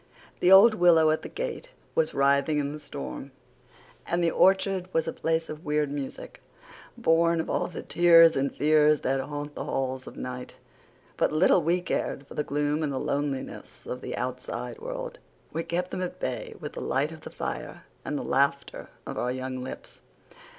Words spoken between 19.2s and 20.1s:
young lips.